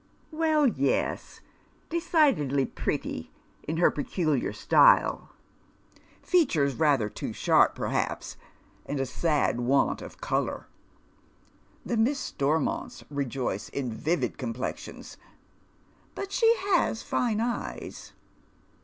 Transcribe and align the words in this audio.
"Well, 0.31 0.65
yes, 0.65 1.41
decidedly 1.89 2.65
jjnjtty— 2.65 3.27
in 3.67 3.77
her 3.77 3.91
peculiar 3.91 4.51
style, 4.51 5.29
FcatTirea 6.25 6.79
rather 6.79 7.07
too 7.07 7.33
sharp, 7.33 7.75
perhaps, 7.75 8.35
and 8.87 8.99
a 8.99 9.05
sad 9.05 9.59
want 9.59 10.01
of 10.01 10.19
colour." 10.19 10.65
The 11.85 11.97
Misa 11.97 12.33
StonnontB 12.35 13.03
rejoice 13.11 13.69
in 13.69 13.91
vivid 13.93 14.39
complexions." 14.39 15.17
But 16.15 16.31
she 16.31 16.51
has 16.71 17.05
lino 17.13 17.43
eyes." 17.45 18.13